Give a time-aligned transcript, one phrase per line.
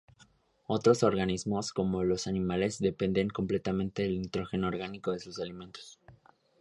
[0.65, 5.99] Otros organismos, como los animales, dependen completamente del nitrógeno orgánico de sus alimentos.